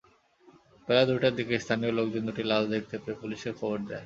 বেলা 0.87 1.03
দুইটার 1.09 1.33
দিকে 1.39 1.53
স্থানীয় 1.63 1.91
লোকজন 1.97 2.21
দুটি 2.27 2.43
লাশ 2.45 2.63
দেখতে 2.73 2.95
পেয়ে 3.03 3.19
পুলিশকে 3.21 3.51
খবর 3.59 3.77
দেন। 3.81 3.99